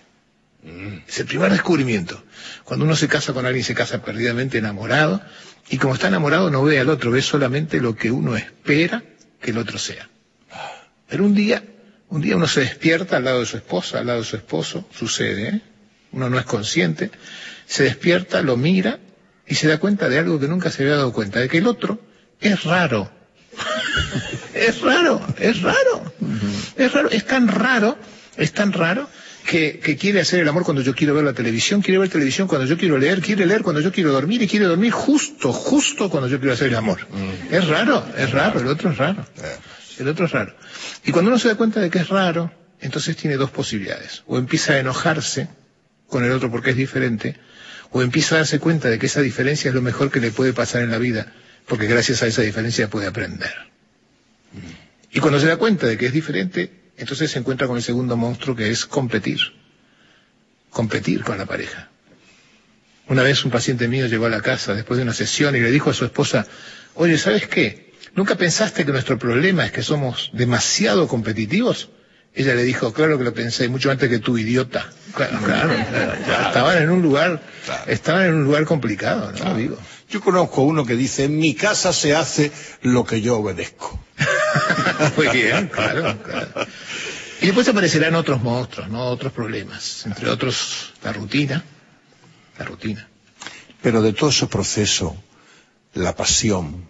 Es 1.08 1.20
el 1.20 1.28
primer 1.28 1.52
descubrimiento. 1.52 2.24
Cuando 2.64 2.86
uno 2.86 2.96
se 2.96 3.08
casa 3.08 3.34
con 3.34 3.46
alguien, 3.46 3.64
se 3.64 3.76
casa 3.76 4.02
perdidamente 4.02 4.58
enamorado, 4.58 5.22
y 5.70 5.78
como 5.78 5.96
está 5.96 6.08
enamorado 6.08 6.50
no 6.50 6.64
ve 6.64 6.80
al 6.80 6.90
otro, 6.90 7.12
ve 7.12 7.22
solamente 7.22 7.80
lo 7.80 7.96
que 7.96 8.12
uno 8.12 8.36
espera 8.36 9.04
que 9.42 9.52
el 9.52 9.58
otro 9.58 9.78
sea. 9.78 10.10
Pero 11.08 11.26
un 11.26 11.34
día, 11.34 11.64
un 12.10 12.22
día 12.22 12.36
uno 12.36 12.48
se 12.48 12.62
despierta 12.62 13.18
al 13.18 13.26
lado 13.26 13.40
de 13.40 13.46
su 13.46 13.58
esposa, 13.58 14.00
al 14.00 14.08
lado 14.08 14.20
de 14.20 14.26
su 14.26 14.36
esposo, 14.36 14.88
sucede, 14.94 15.50
¿eh? 15.50 15.62
uno 16.12 16.30
no 16.30 16.40
es 16.40 16.46
consciente, 16.46 17.12
se 17.66 17.84
despierta, 17.84 18.42
lo 18.42 18.58
mira 18.58 19.00
y 19.48 19.56
se 19.56 19.68
da 19.68 19.80
cuenta 19.80 20.10
de 20.10 20.20
algo 20.20 20.40
que 20.40 20.48
nunca 20.48 20.72
se 20.72 20.84
había 20.84 20.98
dado 20.98 21.14
cuenta, 21.14 21.40
de 21.40 21.50
que 21.50 21.58
el 21.58 21.68
otro 21.68 22.00
es 22.40 22.64
raro. 22.64 23.12
es 24.54 24.82
raro, 24.82 25.22
es 25.40 25.62
raro. 25.62 26.14
Es 26.76 26.92
raro, 26.92 27.10
es 27.10 27.26
tan 27.26 27.48
raro, 27.48 27.98
es 28.38 28.52
tan 28.52 28.72
raro 28.72 29.08
que, 29.46 29.98
quiere 29.98 30.22
hacer 30.22 30.40
el 30.42 30.48
amor 30.48 30.64
cuando 30.64 30.82
yo 30.82 30.96
quiero 30.96 31.14
ver 31.14 31.24
la 31.24 31.34
televisión, 31.34 31.82
quiere 31.82 32.00
ver 32.00 32.10
televisión 32.10 32.48
cuando 32.48 32.68
yo 32.68 32.78
quiero 32.78 32.98
leer, 32.98 33.22
quiere 33.22 33.46
leer 33.46 33.62
cuando 33.62 33.80
yo 33.82 33.92
quiero 33.92 34.12
dormir 34.12 34.42
y 34.42 34.48
quiere 34.48 34.66
dormir 34.66 34.92
justo, 34.92 35.54
justo 35.54 36.10
cuando 36.10 36.28
yo 36.28 36.40
quiero 36.40 36.54
hacer 36.54 36.68
el 36.68 36.76
amor. 36.76 37.08
Mm. 37.10 37.54
Es 37.54 37.68
raro, 37.68 38.06
es 38.18 38.32
raro, 38.32 38.60
el 38.60 38.68
otro 38.68 38.92
es 38.92 38.98
raro. 38.98 39.26
El 40.00 40.08
otro 40.08 40.26
es 40.26 40.32
raro. 40.32 40.54
Y 41.06 41.12
cuando 41.12 41.30
uno 41.30 41.40
se 41.40 41.48
da 41.48 41.56
cuenta 41.56 41.80
de 41.80 41.90
que 41.90 42.00
es 42.00 42.10
raro, 42.10 42.52
entonces 42.82 43.16
tiene 43.16 43.38
dos 43.38 43.52
posibilidades. 43.52 44.24
O 44.26 44.38
empieza 44.38 44.74
a 44.74 44.80
enojarse 44.80 45.48
con 46.10 46.26
el 46.26 46.32
otro 46.32 46.52
porque 46.52 46.72
es 46.72 46.76
diferente, 46.76 47.38
o 47.92 48.02
empieza 48.02 48.36
a 48.36 48.40
darse 48.40 48.60
cuenta 48.60 48.90
de 48.90 49.00
que 49.00 49.06
esa 49.06 49.22
diferencia 49.22 49.70
es 49.70 49.76
lo 49.76 49.82
mejor 49.82 50.12
que 50.12 50.20
le 50.20 50.32
puede 50.32 50.54
pasar 50.54 50.82
en 50.82 50.92
la 50.92 50.98
vida, 50.98 51.32
porque 51.68 51.88
gracias 51.88 52.24
a 52.24 52.28
esa 52.28 52.42
diferencia 52.42 52.90
puede 52.90 53.08
aprender. 53.08 53.54
Y 55.12 55.20
cuando 55.20 55.40
se 55.40 55.48
da 55.48 55.58
cuenta 55.58 55.88
de 55.88 55.98
que 55.98 56.08
es 56.08 56.14
diferente, 56.14 56.85
entonces 56.98 57.32
se 57.32 57.40
encuentra 57.40 57.68
con 57.68 57.78
el 57.78 57.84
segundo 57.84 58.16
monstruo 58.18 58.56
que 58.56 58.70
es 58.70 58.86
competir. 58.86 59.40
Competir 60.70 61.24
con 61.24 61.38
la 61.38 61.46
pareja. 61.46 61.90
Una 63.08 63.22
vez 63.22 63.46
un 63.46 63.52
paciente 63.52 63.88
mío 63.88 64.08
llegó 64.08 64.26
a 64.26 64.30
la 64.30 64.42
casa 64.42 64.74
después 64.74 64.98
de 64.98 65.04
una 65.04 65.14
sesión 65.14 65.56
y 65.56 65.60
le 65.60 65.72
dijo 65.72 65.90
a 65.92 65.94
su 65.94 66.06
esposa, 66.06 66.48
oye, 66.96 67.18
¿sabes 67.18 67.48
qué? 67.48 67.94
¿Nunca 68.16 68.36
pensaste 68.36 68.86
que 68.86 68.92
nuestro 68.92 69.20
problema 69.20 69.66
es 69.66 69.72
que 69.72 69.84
somos 69.84 70.32
demasiado 70.34 71.08
competitivos? 71.08 71.90
Ella 72.34 72.56
le 72.56 72.64
dijo, 72.64 72.94
claro 72.94 73.18
que 73.18 73.24
lo 73.24 73.34
pensé, 73.34 73.70
mucho 73.70 73.92
antes 73.92 74.10
que 74.10 74.20
tú, 74.20 74.38
idiota. 74.38 74.90
Claro, 75.14 75.40
claro, 75.44 75.74
Estaban 76.48 76.82
en 76.82 76.90
un 76.90 77.02
lugar, 77.02 77.42
estaban 77.88 78.26
en 78.26 78.34
un 78.34 78.44
lugar 78.44 78.66
complicado, 78.66 79.32
¿no? 79.32 79.56
Digo. 79.56 79.78
Yo 80.10 80.22
conozco 80.22 80.64
uno 80.64 80.86
que 80.86 80.96
dice, 80.96 81.26
en 81.26 81.38
mi 81.38 81.56
casa 81.56 81.94
se 81.94 82.16
hace 82.16 82.52
lo 82.82 83.06
que 83.06 83.22
yo 83.22 83.38
obedezco. 83.38 84.00
Muy 85.18 85.28
bien, 85.30 85.68
claro, 85.68 86.18
claro. 86.24 86.68
Y 87.42 87.48
después 87.48 87.68
aparecerán 87.68 88.16
otros 88.16 88.42
monstruos, 88.42 88.90
¿no? 88.90 89.08
Otros 89.08 89.34
problemas. 89.34 90.06
Entre 90.06 90.30
otros, 90.30 90.94
la 91.04 91.14
rutina. 91.14 91.64
La 92.58 92.66
rutina. 92.66 93.08
Pero 93.82 94.02
de 94.02 94.14
todo 94.14 94.30
ese 94.30 94.48
proceso, 94.48 95.16
la 95.94 96.16
pasión, 96.16 96.88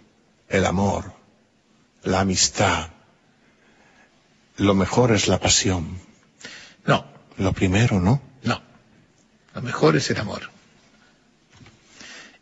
el 0.48 0.64
amor, 0.64 1.12
la 2.04 2.20
amistad, 2.20 2.90
lo 4.56 4.74
mejor 4.74 5.12
es 5.12 5.28
la 5.28 5.38
pasión. 5.38 6.00
No. 6.86 7.04
Lo 7.36 7.52
primero, 7.52 8.00
¿no? 8.00 8.22
No. 8.42 8.62
Lo 9.54 9.62
mejor 9.62 9.96
es 9.96 10.08
el 10.10 10.18
amor. 10.18 10.50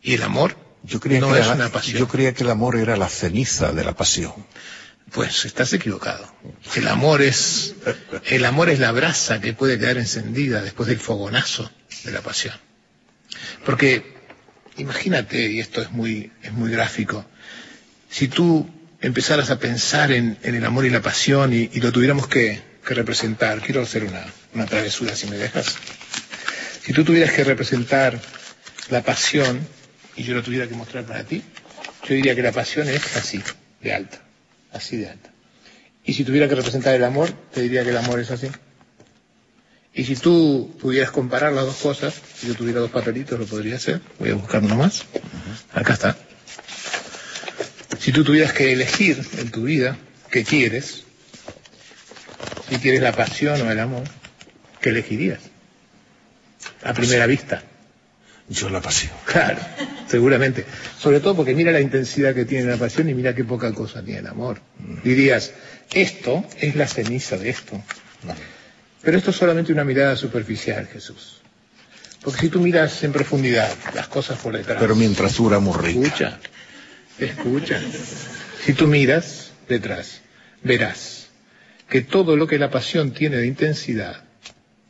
Y 0.02 0.14
el 0.14 0.22
amor 0.22 0.56
yo 0.84 1.00
creía 1.00 1.20
no 1.20 1.32
que 1.32 1.40
es 1.40 1.46
una 1.48 1.70
pasión. 1.70 1.98
Yo 1.98 2.08
creía 2.08 2.34
que 2.34 2.42
el 2.42 2.50
amor 2.50 2.76
era 2.76 2.96
la 2.96 3.08
ceniza 3.08 3.72
de 3.72 3.84
la 3.84 3.94
pasión. 3.94 4.34
Pues 5.12 5.44
estás 5.44 5.72
equivocado. 5.72 6.26
El 6.74 6.88
amor 6.88 7.22
es 7.22 7.74
el 8.26 8.44
amor 8.44 8.68
es 8.68 8.80
la 8.80 8.90
brasa 8.90 9.40
que 9.40 9.52
puede 9.52 9.78
quedar 9.78 9.98
encendida 9.98 10.62
después 10.62 10.88
del 10.88 10.98
fogonazo 10.98 11.70
de 12.04 12.12
la 12.12 12.20
pasión. 12.20 12.54
Porque 13.64 14.14
imagínate, 14.76 15.50
y 15.50 15.60
esto 15.60 15.82
es 15.82 15.90
muy 15.92 16.32
es 16.42 16.52
muy 16.52 16.70
gráfico, 16.70 17.24
si 18.10 18.28
tú 18.28 18.68
empezaras 19.00 19.50
a 19.50 19.58
pensar 19.58 20.12
en, 20.12 20.38
el 20.42 20.64
amor 20.64 20.86
y 20.86 20.90
la 20.90 21.02
pasión 21.02 21.52
y, 21.52 21.68
lo 21.80 21.92
tuviéramos 21.92 22.26
que, 22.26 22.62
que 22.86 22.94
representar, 22.94 23.60
quiero 23.60 23.82
hacer 23.82 24.04
una, 24.04 24.24
una 24.54 24.66
travesura 24.66 25.14
si 25.14 25.26
me 25.26 25.36
dejas. 25.36 25.76
Si 26.82 26.92
tú 26.92 27.04
tuvieras 27.04 27.32
que 27.32 27.44
representar 27.44 28.18
la 28.88 29.02
pasión 29.02 29.66
y 30.16 30.22
yo 30.22 30.34
lo 30.34 30.42
tuviera 30.42 30.66
que 30.66 30.74
mostrar 30.74 31.04
para 31.04 31.24
ti, 31.24 31.42
yo 32.08 32.14
diría 32.14 32.34
que 32.34 32.42
la 32.42 32.52
pasión 32.52 32.88
es 32.88 33.16
así, 33.16 33.42
de 33.80 33.94
alta, 33.94 34.22
así 34.74 34.96
de 34.96 35.08
alta. 35.08 35.30
Y 36.04 36.12
si 36.12 36.24
tuviera 36.24 36.48
que 36.48 36.54
representar 36.54 36.94
el 36.94 37.04
amor, 37.04 37.30
te 37.52 37.62
diría 37.62 37.82
que 37.82 37.90
el 37.90 37.96
amor 37.96 38.20
es 38.20 38.30
así. 38.30 38.48
Y 39.94 40.04
si 40.04 40.16
tú 40.16 40.76
pudieras 40.80 41.10
comparar 41.10 41.52
las 41.52 41.64
dos 41.64 41.76
cosas, 41.76 42.14
si 42.36 42.48
yo 42.48 42.54
tuviera 42.54 42.80
dos 42.80 42.90
papelitos, 42.90 43.38
lo 43.38 43.46
podría 43.46 43.76
hacer. 43.76 44.00
Voy 44.18 44.30
a 44.30 44.34
buscar 44.34 44.62
uno 44.62 44.76
más. 44.76 45.04
Acá 45.72 45.94
está. 45.94 46.16
Si 47.98 48.12
tú 48.12 48.24
tuvieras 48.24 48.52
que 48.52 48.72
elegir 48.72 49.24
en 49.38 49.50
tu 49.50 49.62
vida 49.62 49.96
qué 50.30 50.44
quieres, 50.44 51.04
si 52.68 52.76
quieres 52.76 53.00
la 53.00 53.12
pasión 53.12 53.62
o 53.62 53.70
el 53.70 53.78
amor, 53.78 54.02
¿qué 54.80 54.90
elegirías? 54.90 55.40
A 56.82 56.92
primera 56.92 57.26
vista. 57.26 57.62
Yo 58.48 58.68
la 58.68 58.80
pasión. 58.80 59.12
Claro, 59.24 59.58
seguramente. 60.06 60.64
Sobre 60.98 61.20
todo 61.20 61.36
porque 61.36 61.54
mira 61.54 61.72
la 61.72 61.80
intensidad 61.80 62.34
que 62.34 62.44
tiene 62.44 62.70
la 62.70 62.76
pasión 62.76 63.08
y 63.08 63.14
mira 63.14 63.34
qué 63.34 63.44
poca 63.44 63.72
cosa 63.72 64.02
tiene 64.02 64.20
el 64.20 64.26
amor. 64.26 64.60
Dirías, 65.02 65.52
esto 65.92 66.44
es 66.60 66.76
la 66.76 66.86
ceniza 66.86 67.36
de 67.36 67.50
esto. 67.50 67.82
Pero 69.02 69.18
esto 69.18 69.30
es 69.30 69.36
solamente 69.36 69.72
una 69.72 69.84
mirada 69.84 70.16
superficial, 70.16 70.86
Jesús. 70.86 71.40
Porque 72.22 72.40
si 72.40 72.48
tú 72.48 72.60
miras 72.60 73.02
en 73.04 73.12
profundidad 73.12 73.70
las 73.94 74.08
cosas 74.08 74.38
por 74.38 74.56
detrás. 74.56 74.78
Pero 74.80 74.94
mientras 74.96 75.36
dura 75.36 75.58
muy 75.58 75.76
rica. 75.76 75.98
Escucha, 75.98 76.38
escucha. 77.18 77.80
Si 78.64 78.72
tú 78.72 78.86
miras 78.86 79.52
detrás, 79.68 80.22
verás 80.62 81.28
que 81.88 82.00
todo 82.00 82.36
lo 82.36 82.46
que 82.46 82.58
la 82.58 82.70
pasión 82.70 83.12
tiene 83.12 83.36
de 83.36 83.46
intensidad, 83.46 84.24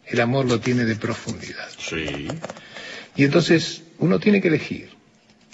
el 0.06 0.20
amor 0.20 0.46
lo 0.46 0.60
tiene 0.60 0.84
de 0.84 0.94
profundidad. 0.94 1.68
Sí. 1.76 2.28
Y 3.16 3.24
entonces 3.24 3.82
uno 3.98 4.18
tiene 4.18 4.40
que 4.40 4.48
elegir 4.48 4.90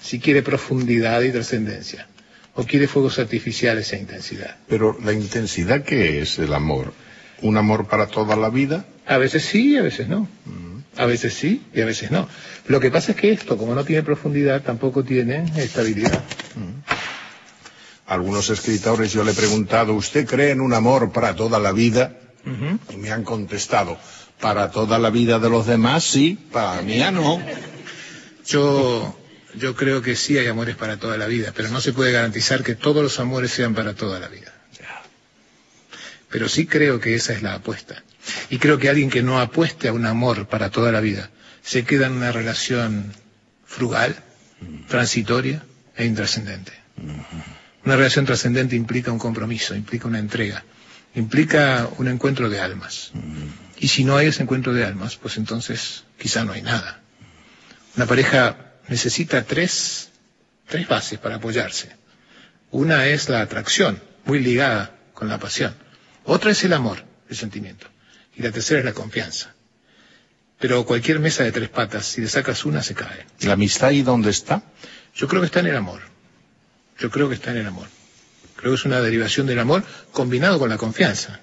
si 0.01 0.19
quiere 0.19 0.41
profundidad 0.41 1.21
y 1.21 1.31
trascendencia 1.31 2.07
o 2.55 2.63
quiere 2.63 2.87
fuegos 2.87 3.19
artificiales 3.19 3.93
e 3.93 3.97
intensidad. 3.97 4.57
Pero 4.67 4.97
la 5.03 5.13
intensidad 5.13 5.83
que 5.83 6.21
es 6.21 6.39
el 6.39 6.53
amor, 6.53 6.93
un 7.41 7.57
amor 7.57 7.87
para 7.87 8.07
toda 8.07 8.35
la 8.35 8.49
vida, 8.49 8.85
A 9.05 9.17
veces 9.17 9.43
sí 9.43 9.73
y 9.73 9.77
a 9.77 9.81
veces 9.81 10.07
no. 10.07 10.27
A 10.97 11.05
veces 11.05 11.33
sí 11.33 11.63
y 11.73 11.81
a 11.81 11.85
veces 11.85 12.11
no. 12.11 12.27
Lo 12.67 12.79
que 12.79 12.91
pasa 12.91 13.11
es 13.11 13.17
que 13.17 13.31
esto, 13.31 13.57
como 13.57 13.75
no 13.75 13.83
tiene 13.83 14.03
profundidad, 14.03 14.61
tampoco 14.61 15.03
tiene 15.03 15.45
estabilidad. 15.57 16.23
algunos 18.07 18.49
escritores 18.49 19.11
yo 19.13 19.23
le 19.23 19.31
he 19.31 19.35
preguntado, 19.35 19.93
¿usted 19.93 20.25
cree 20.25 20.51
en 20.51 20.61
un 20.61 20.73
amor 20.73 21.11
para 21.11 21.35
toda 21.35 21.59
la 21.59 21.71
vida? 21.71 22.17
Y 22.89 22.97
me 22.97 23.11
han 23.11 23.23
contestado, 23.23 23.97
para 24.41 24.71
toda 24.71 24.99
la 24.99 25.09
vida 25.09 25.39
de 25.39 25.49
los 25.49 25.67
demás 25.67 26.03
sí, 26.03 26.37
para 26.51 26.81
mí 26.81 26.99
no. 27.13 27.41
Yo, 28.45 29.17
yo 29.55 29.75
creo 29.75 30.01
que 30.01 30.15
sí 30.15 30.37
hay 30.37 30.47
amores 30.47 30.75
para 30.75 30.97
toda 30.97 31.17
la 31.17 31.27
vida, 31.27 31.53
pero 31.55 31.69
no 31.69 31.79
se 31.79 31.93
puede 31.93 32.11
garantizar 32.11 32.63
que 32.63 32.75
todos 32.75 33.03
los 33.03 33.19
amores 33.19 33.51
sean 33.51 33.75
para 33.75 33.93
toda 33.93 34.19
la 34.19 34.27
vida. 34.27 34.51
Pero 36.29 36.47
sí 36.47 36.65
creo 36.65 36.99
que 36.99 37.13
esa 37.13 37.33
es 37.33 37.41
la 37.41 37.55
apuesta. 37.55 38.03
Y 38.49 38.57
creo 38.57 38.77
que 38.77 38.89
alguien 38.89 39.09
que 39.09 39.21
no 39.21 39.39
apueste 39.39 39.89
a 39.89 39.93
un 39.93 40.05
amor 40.05 40.47
para 40.47 40.69
toda 40.69 40.91
la 40.91 41.01
vida 41.01 41.29
se 41.61 41.83
queda 41.83 42.07
en 42.07 42.13
una 42.13 42.31
relación 42.31 43.13
frugal, 43.65 44.15
transitoria 44.87 45.63
e 45.95 46.05
intrascendente. 46.05 46.71
Una 47.85 47.95
relación 47.95 48.25
trascendente 48.25 48.75
implica 48.75 49.11
un 49.11 49.19
compromiso, 49.19 49.75
implica 49.75 50.07
una 50.07 50.19
entrega, 50.19 50.63
implica 51.15 51.89
un 51.97 52.07
encuentro 52.07 52.49
de 52.49 52.61
almas. 52.61 53.11
Y 53.81 53.87
si 53.87 54.03
no 54.03 54.15
hay 54.15 54.27
ese 54.27 54.43
encuentro 54.43 54.73
de 54.73 54.85
almas, 54.85 55.15
pues 55.15 55.37
entonces 55.37 56.03
quizá 56.19 56.45
no 56.45 56.53
hay 56.53 56.61
nada. 56.61 57.01
Una 57.95 58.05
pareja 58.05 58.73
necesita 58.87 59.43
tres, 59.43 60.11
tres 60.67 60.87
bases 60.87 61.17
para 61.17 61.37
apoyarse. 61.37 61.89
Una 62.69 63.07
es 63.07 63.27
la 63.27 63.41
atracción, 63.41 63.99
muy 64.23 64.37
ligada 64.37 64.95
con 65.15 65.29
la 65.29 65.39
pasión. 65.39 65.73
Otra 66.25 66.51
es 66.51 66.63
el 66.63 66.73
amor, 66.73 67.03
el 67.27 67.35
sentimiento. 67.35 67.87
Y 68.35 68.43
la 68.43 68.51
tercera 68.51 68.81
es 68.81 68.85
la 68.85 68.93
confianza. 68.93 69.55
Pero 70.59 70.85
cualquier 70.85 71.17
mesa 71.17 71.43
de 71.43 71.51
tres 71.51 71.69
patas, 71.69 72.05
si 72.05 72.21
le 72.21 72.27
sacas 72.27 72.65
una, 72.65 72.83
se 72.83 72.93
cae. 72.93 73.25
¿La 73.39 73.53
amistad 73.53 73.89
ahí 73.89 74.03
dónde 74.03 74.29
está? 74.29 74.61
Yo 75.15 75.27
creo 75.27 75.41
que 75.41 75.47
está 75.47 75.61
en 75.61 75.67
el 75.67 75.75
amor. 75.75 76.01
Yo 76.99 77.09
creo 77.09 77.29
que 77.29 77.35
está 77.35 77.49
en 77.49 77.57
el 77.57 77.65
amor. 77.65 77.87
Creo 78.57 78.73
que 78.73 78.75
es 78.75 78.85
una 78.85 79.01
derivación 79.01 79.47
del 79.47 79.57
amor 79.57 79.83
combinado 80.11 80.59
con 80.59 80.69
la 80.69 80.77
confianza. 80.77 81.39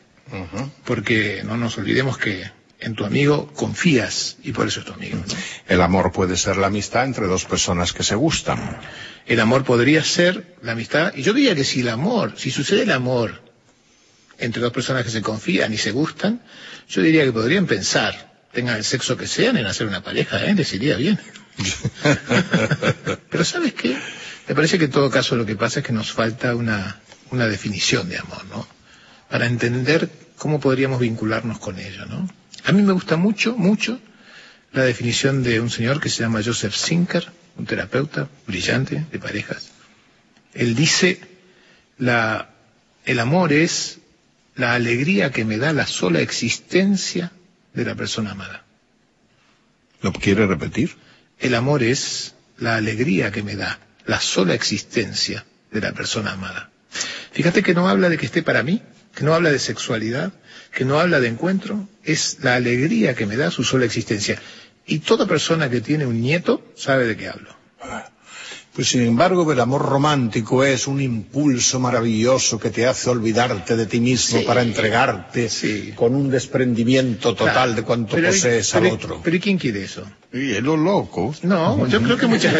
Porque 0.84 1.42
no 1.44 1.56
nos 1.56 1.78
olvidemos 1.78 2.18
que 2.18 2.50
en 2.80 2.94
tu 2.94 3.04
amigo 3.04 3.52
confías 3.54 4.36
y 4.42 4.52
por 4.52 4.68
eso 4.68 4.80
es 4.80 4.86
tu 4.86 4.92
amigo. 4.92 5.18
¿no? 5.18 5.34
El 5.66 5.80
amor 5.80 6.12
puede 6.12 6.36
ser 6.36 6.56
la 6.56 6.68
amistad 6.68 7.04
entre 7.04 7.26
dos 7.26 7.44
personas 7.44 7.92
que 7.92 8.02
se 8.02 8.14
gustan. 8.14 8.78
El 9.26 9.40
amor 9.40 9.64
podría 9.64 10.04
ser 10.04 10.56
la 10.62 10.72
amistad. 10.72 11.12
Y 11.16 11.22
yo 11.22 11.32
diría 11.32 11.54
que 11.54 11.64
si 11.64 11.80
el 11.80 11.88
amor, 11.88 12.34
si 12.36 12.50
sucede 12.50 12.82
el 12.82 12.92
amor 12.92 13.42
entre 14.38 14.62
dos 14.62 14.72
personas 14.72 15.04
que 15.04 15.10
se 15.10 15.22
confían 15.22 15.72
y 15.72 15.78
se 15.78 15.90
gustan, 15.90 16.40
yo 16.88 17.02
diría 17.02 17.24
que 17.24 17.32
podrían 17.32 17.66
pensar, 17.66 18.40
tengan 18.52 18.76
el 18.76 18.84
sexo 18.84 19.16
que 19.16 19.26
sean, 19.26 19.56
en 19.56 19.66
hacer 19.66 19.86
una 19.86 20.02
pareja, 20.02 20.44
¿eh? 20.44 20.54
Les 20.54 20.72
iría 20.72 20.96
bien. 20.96 21.18
Pero 23.30 23.44
¿sabes 23.44 23.74
qué? 23.74 23.98
Me 24.46 24.54
parece 24.54 24.78
que 24.78 24.84
en 24.84 24.90
todo 24.92 25.10
caso 25.10 25.34
lo 25.36 25.44
que 25.44 25.56
pasa 25.56 25.80
es 25.80 25.86
que 25.86 25.92
nos 25.92 26.12
falta 26.12 26.54
una, 26.54 27.00
una 27.30 27.46
definición 27.48 28.08
de 28.08 28.18
amor, 28.18 28.44
¿no? 28.46 28.77
Para 29.30 29.46
entender 29.46 30.08
cómo 30.36 30.60
podríamos 30.60 31.00
vincularnos 31.00 31.58
con 31.58 31.78
ello, 31.78 32.06
¿no? 32.06 32.28
A 32.64 32.72
mí 32.72 32.82
me 32.82 32.92
gusta 32.92 33.16
mucho, 33.16 33.56
mucho 33.56 34.00
la 34.72 34.84
definición 34.84 35.42
de 35.42 35.60
un 35.60 35.70
señor 35.70 36.00
que 36.00 36.08
se 36.08 36.22
llama 36.22 36.42
Joseph 36.44 36.74
Sinker, 36.74 37.30
un 37.56 37.66
terapeuta 37.66 38.28
brillante 38.46 39.06
de 39.10 39.18
parejas. 39.18 39.70
Él 40.54 40.74
dice, 40.74 41.20
la, 41.98 42.50
el 43.04 43.18
amor 43.18 43.52
es 43.52 43.98
la 44.56 44.74
alegría 44.74 45.30
que 45.30 45.44
me 45.44 45.58
da 45.58 45.72
la 45.72 45.86
sola 45.86 46.20
existencia 46.20 47.32
de 47.74 47.84
la 47.84 47.94
persona 47.94 48.32
amada. 48.32 48.64
¿Lo 50.02 50.12
quiere 50.12 50.46
repetir? 50.46 50.96
El 51.38 51.54
amor 51.54 51.82
es 51.82 52.34
la 52.58 52.76
alegría 52.76 53.30
que 53.30 53.42
me 53.42 53.56
da 53.56 53.78
la 54.06 54.20
sola 54.20 54.54
existencia 54.54 55.44
de 55.70 55.80
la 55.80 55.92
persona 55.92 56.32
amada. 56.32 56.70
Fíjate 57.32 57.62
que 57.62 57.74
no 57.74 57.88
habla 57.88 58.08
de 58.08 58.18
que 58.18 58.26
esté 58.26 58.42
para 58.42 58.62
mí, 58.62 58.82
que 59.18 59.24
no 59.24 59.34
habla 59.34 59.50
de 59.50 59.58
sexualidad, 59.58 60.32
que 60.72 60.84
no 60.84 61.00
habla 61.00 61.18
de 61.18 61.26
encuentro, 61.26 61.88
es 62.04 62.38
la 62.42 62.54
alegría 62.54 63.16
que 63.16 63.26
me 63.26 63.36
da 63.36 63.50
su 63.50 63.64
sola 63.64 63.84
existencia. 63.84 64.40
Y 64.86 65.00
toda 65.00 65.26
persona 65.26 65.68
que 65.68 65.80
tiene 65.80 66.06
un 66.06 66.20
nieto 66.20 66.62
sabe 66.76 67.04
de 67.04 67.16
qué 67.16 67.28
hablo. 67.28 67.50
Pues 68.74 68.90
sin 68.90 69.02
embargo, 69.02 69.50
el 69.52 69.58
amor 69.58 69.82
romántico 69.82 70.62
es 70.62 70.86
un 70.86 71.00
impulso 71.00 71.80
maravilloso 71.80 72.60
que 72.60 72.70
te 72.70 72.86
hace 72.86 73.10
olvidarte 73.10 73.74
de 73.74 73.86
ti 73.86 73.98
mismo 73.98 74.38
Sí. 74.38 74.44
para 74.46 74.62
entregarte 74.62 75.48
Sí. 75.48 75.92
con 75.96 76.14
un 76.14 76.30
desprendimiento 76.30 77.34
total 77.34 77.52
Claro. 77.54 77.72
de 77.74 77.82
cuanto 77.82 78.14
Pero- 78.14 78.28
posees 78.28 78.72
al 78.76 78.82
pero- 78.84 78.94
otro. 78.94 79.20
Pero 79.24 79.34
¿y 79.36 79.40
quién 79.40 79.58
quiere 79.58 79.82
eso? 79.82 80.08
Y 80.32 80.52
es 80.52 80.62
lo 80.62 80.76
loco. 80.76 81.34
No, 81.42 81.88
yo 81.88 82.00
creo 82.02 82.16
que 82.18 82.28
mucha, 82.28 82.52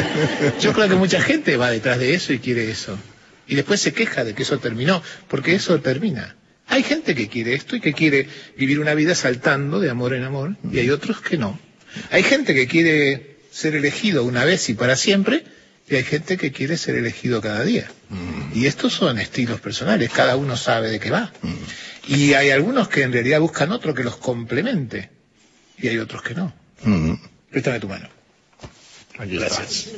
yo 0.61 0.73
creo 0.73 0.89
que 0.89 0.97
mucha 0.97 1.21
gente 1.21 1.57
va 1.57 1.71
detrás 1.71 2.01
de 2.01 2.15
eso 2.15 2.33
y 2.33 2.41
quiere 2.41 2.69
eso. 2.69 2.99
Y 3.47 3.55
después 3.55 3.81
se 3.81 3.93
queja 3.93 4.25
de 4.25 4.35
que 4.35 4.43
eso 4.43 4.59
terminó, 4.59 5.01
porque 5.29 5.55
eso 5.55 5.79
termina. 5.81 6.35
Hay 6.69 6.83
gente 6.83 7.15
que 7.15 7.29
quiere 7.29 7.55
esto 7.55 7.77
y 7.77 7.81
que 7.81 7.95
quiere 7.95 8.29
vivir 8.57 8.79
una 8.81 8.95
vida 8.95 9.15
saltando 9.15 9.81
de 9.81 9.91
amor 9.91 10.15
en 10.15 10.25
amor, 10.25 10.57
y 10.71 10.79
hay 10.79 10.91
otros 10.91 11.21
que 11.21 11.39
no. 11.39 11.59
Hay 12.11 12.23
gente 12.23 12.55
que 12.55 12.67
quiere 12.67 13.39
ser 13.51 13.75
elegido 13.75 14.25
una 14.25 14.45
vez 14.45 14.69
y 14.69 14.75
para 14.75 14.95
siempre, 14.95 15.45
y 15.89 15.97
hay 15.97 16.05
gente 16.05 16.37
que 16.37 16.53
quiere 16.53 16.77
ser 16.77 16.97
elegido 16.97 17.41
cada 17.41 17.65
día. 17.65 17.91
Y 18.55 18.67
estos 18.67 18.93
son 18.93 19.19
estilos 19.19 19.61
personales, 19.61 20.11
cada 20.11 20.37
uno 20.37 20.57
sabe 20.57 20.91
de 20.91 21.01
qué 21.01 21.11
va. 21.11 21.33
Y 22.07 22.35
hay 22.35 22.51
algunos 22.51 22.89
que 22.89 23.03
en 23.03 23.13
realidad 23.13 23.41
buscan 23.41 23.73
otro 23.73 23.95
que 23.95 24.05
los 24.05 24.17
complemente, 24.17 25.11
y 25.79 25.89
hay 25.89 25.99
otros 25.99 26.23
que 26.23 26.35
no. 26.35 26.53
Préstame 27.51 27.81
tu 27.81 27.89
mano. 27.89 28.09
Gracias. 29.19 29.89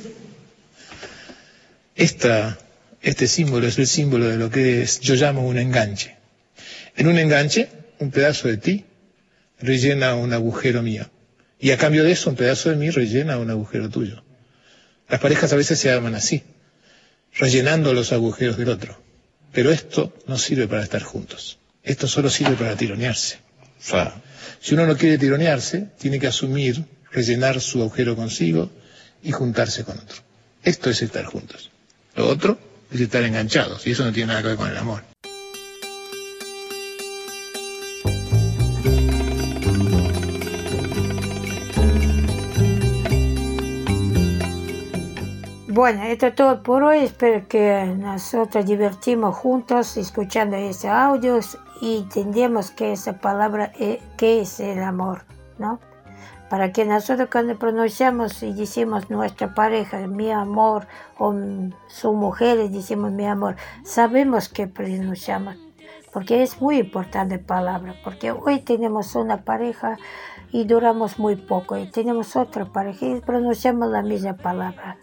Esta, 1.97 2.59
este 3.03 3.27
símbolo 3.27 3.67
es 3.67 3.79
el 3.79 3.87
símbolo 3.87 4.29
de 4.29 4.37
lo 4.37 4.51
que 4.51 4.83
es, 4.83 5.01
yo 5.01 5.17
llamo 5.17 5.47
un 5.47 5.59
enganche. 5.59 6.20
En 7.01 7.09
un 7.09 7.19
enganche, 7.19 7.71
un 7.99 8.11
pedazo 8.11 8.49
de 8.49 8.59
ti 8.59 8.85
rellena 9.59 10.17
un 10.17 10.35
agujero 10.35 10.83
mío. 10.83 11.11
Y 11.59 11.71
a 11.71 11.79
cambio 11.79 12.05
de 12.05 12.13
eso, 12.13 12.29
un 12.29 12.37
pedazo 12.37 12.69
de 12.69 12.77
mí 12.77 12.91
rellena 12.91 13.39
un 13.39 13.51
agujero 13.51 13.89
tuyo. 13.89 14.23
Las 15.09 15.19
parejas 15.19 15.51
a 15.55 15.57
veces 15.57 15.79
se 15.79 15.91
arman 15.91 16.15
así, 16.15 16.43
rellenando 17.33 17.95
los 17.95 18.13
agujeros 18.13 18.59
del 18.59 18.69
otro. 18.69 19.01
Pero 19.51 19.71
esto 19.71 20.13
no 20.27 20.37
sirve 20.37 20.69
para 20.69 20.83
estar 20.83 21.03
juntos. 21.03 21.59
Esto 21.83 22.07
solo 22.07 22.29
sirve 22.29 22.57
para 22.57 22.77
tironearse. 22.77 23.39
Si 24.61 24.75
uno 24.75 24.85
no 24.85 24.95
quiere 24.95 25.17
tironearse, 25.17 25.87
tiene 25.99 26.19
que 26.19 26.27
asumir, 26.27 26.85
rellenar 27.13 27.63
su 27.63 27.81
agujero 27.81 28.15
consigo 28.15 28.71
y 29.23 29.33
juntarse 29.33 29.85
con 29.85 29.99
otro. 29.99 30.19
Esto 30.63 30.91
es 30.91 31.01
estar 31.01 31.25
juntos. 31.25 31.71
Lo 32.15 32.29
otro 32.29 32.59
es 32.93 33.01
estar 33.01 33.23
enganchados, 33.23 33.87
y 33.87 33.93
eso 33.93 34.05
no 34.05 34.13
tiene 34.13 34.27
nada 34.27 34.43
que 34.43 34.49
ver 34.49 34.57
con 34.59 34.69
el 34.69 34.77
amor. 34.77 35.10
Bueno, 45.81 46.03
esto 46.03 46.27
es 46.27 46.35
todo 46.35 46.63
por 46.63 46.83
hoy. 46.83 46.99
Espero 46.99 47.49
que 47.49 47.87
nosotros 47.97 48.67
divertimos 48.67 49.35
juntos 49.35 49.97
escuchando 49.97 50.55
ese 50.57 50.91
audio 50.91 51.41
y 51.81 52.01
entendemos 52.01 52.71
que 52.71 52.93
esa 52.93 53.15
palabra 53.15 53.73
es, 53.79 53.99
que 54.19 54.43
es 54.43 54.61
el 54.61 54.83
amor, 54.83 55.23
¿no? 55.57 55.81
Para 56.51 56.71
que 56.71 56.85
nosotros 56.85 57.31
cuando 57.33 57.59
pronunciamos 57.59 58.43
y 58.43 58.53
decimos 58.53 59.09
nuestra 59.09 59.55
pareja, 59.55 60.07
mi 60.07 60.31
amor, 60.31 60.87
o 61.17 61.35
su 61.87 62.13
mujer, 62.13 62.59
decimos 62.69 63.11
mi 63.13 63.25
amor, 63.25 63.57
sabemos 63.83 64.51
que 64.51 64.67
pronunciamos, 64.67 65.57
porque 66.13 66.43
es 66.43 66.61
muy 66.61 66.77
importante 66.77 67.39
palabra, 67.39 67.95
porque 68.05 68.33
hoy 68.33 68.61
tenemos 68.61 69.15
una 69.15 69.45
pareja 69.45 69.97
y 70.53 70.65
duramos 70.65 71.19
muy 71.19 71.37
poco, 71.37 71.79
y 71.79 71.91
tenemos 71.91 72.37
otra 72.37 72.67
pareja 72.67 73.07
y 73.07 73.21
pronunciamos 73.23 73.89
la 73.89 74.03
misma 74.03 74.35
palabra. 74.35 74.99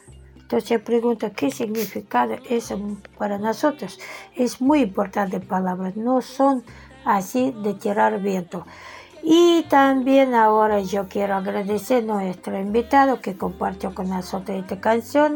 Entonces 0.48 0.80
pregunta, 0.80 1.32
¿qué 1.32 1.52
significado 1.52 2.38
es 2.50 2.74
para 3.18 3.38
nosotros? 3.38 4.00
Es 4.34 4.62
muy 4.62 4.80
importante 4.80 5.42
palabras, 5.42 5.98
no 5.98 6.22
son 6.22 6.64
así 7.04 7.54
de 7.64 7.74
tirar 7.74 8.22
viento. 8.22 8.66
Y 9.24 9.64
también 9.64 10.34
ahora 10.34 10.80
yo 10.80 11.10
quiero 11.10 11.36
agradecer 11.36 12.10
a 12.10 12.14
nuestro 12.14 12.58
invitado 12.58 13.20
que 13.20 13.36
compartió 13.36 13.94
con 13.94 14.08
nosotros 14.08 14.58
esta 14.58 14.80
canción 14.80 15.36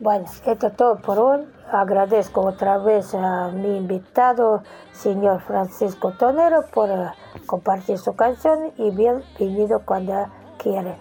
Bueno, 0.00 0.24
esto 0.46 0.68
es 0.68 0.76
todo 0.76 0.96
por 0.96 1.18
hoy. 1.18 1.46
Agradezco 1.70 2.40
otra 2.40 2.78
vez 2.78 3.14
a 3.14 3.48
mi 3.48 3.76
invitado, 3.76 4.62
señor 4.92 5.42
Francisco 5.42 6.12
Tonero, 6.12 6.64
por 6.72 6.88
eh, 6.88 7.10
compartir 7.44 7.98
su 7.98 8.16
canción 8.16 8.72
y 8.78 8.92
bienvenido 8.92 9.82
cuando 9.84 10.14
quiere. 10.56 10.96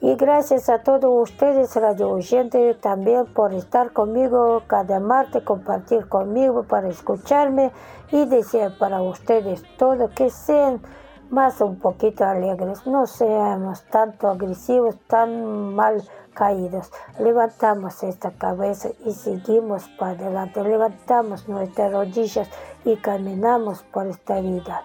Y 0.00 0.14
gracias 0.14 0.70
a 0.70 0.82
todos 0.82 1.30
ustedes, 1.30 1.76
radio 1.76 2.12
oyentes, 2.12 2.80
también 2.80 3.26
por 3.34 3.52
estar 3.52 3.92
conmigo 3.92 4.62
cada 4.66 5.00
martes, 5.00 5.42
compartir 5.42 6.08
conmigo 6.08 6.62
para 6.62 6.88
escucharme 6.88 7.72
y 8.10 8.24
desear 8.24 8.78
para 8.78 9.02
ustedes 9.02 9.62
todo 9.76 10.08
que 10.14 10.30
sean 10.30 10.80
más 11.28 11.60
un 11.60 11.78
poquito 11.78 12.24
alegres, 12.24 12.86
no 12.86 13.06
seamos 13.06 13.84
tanto 13.84 14.28
agresivos, 14.28 14.96
tan 15.06 15.74
mal 15.74 16.02
caídos. 16.40 16.90
Levantamos 17.18 18.02
esta 18.02 18.30
cabeza 18.30 18.88
y 19.04 19.12
seguimos 19.12 19.82
para 19.98 20.12
adelante. 20.12 20.62
Levantamos 20.62 21.46
nuestras 21.48 21.92
rodillas 21.92 22.48
y 22.86 22.96
caminamos 22.96 23.82
por 23.82 24.06
esta 24.06 24.40
vida. 24.40 24.82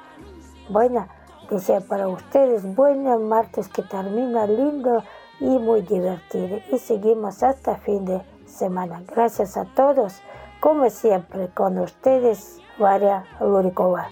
Buena, 0.68 1.08
deseo 1.50 1.80
para 1.80 2.10
ustedes 2.10 2.76
buenas 2.76 3.22
martes 3.22 3.70
que 3.70 3.84
termina 3.84 4.46
lindo 4.46 5.02
y 5.40 5.46
muy 5.46 5.82
divertido. 5.84 6.60
Y 6.74 6.78
seguimos 6.78 7.42
hasta 7.42 7.78
fin 7.78 8.04
de 8.04 8.22
semana. 8.46 9.02
Gracias 9.08 9.56
a 9.56 9.64
todos. 9.64 10.16
Como 10.60 10.90
siempre, 10.90 11.48
con 11.54 11.80
ustedes, 11.80 12.60
Varia 12.78 13.24
Lurikova. 13.40 14.10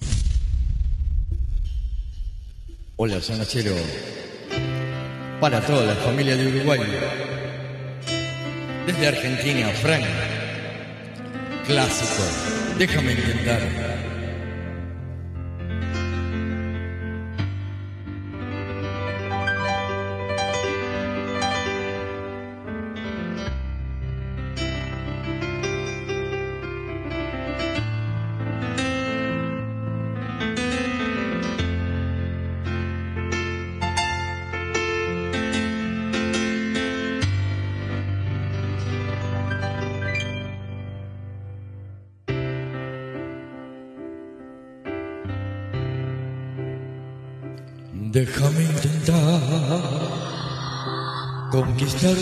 Hola, 2.96 3.20
Sanachero. 3.20 3.74
Para 5.44 5.60
toda 5.60 5.84
la 5.84 5.94
familia 5.96 6.38
de 6.38 6.46
Uruguay. 6.46 6.80
Desde 8.86 9.08
Argentina, 9.08 9.68
Frank. 9.82 10.02
Clásico. 11.66 12.22
Déjame 12.78 13.12
intentar. 13.12 13.93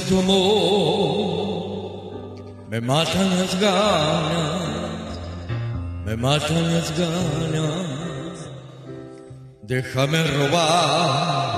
Tu 0.09 0.19
amor. 0.19 1.73
Me 2.71 2.81
matan 2.81 3.29
las 3.39 3.61
ganas, 3.61 5.19
me 6.05 6.17
matan 6.17 6.75
las 6.75 6.99
ganas. 6.99 8.51
Déjame 9.63 10.23
robar, 10.39 11.53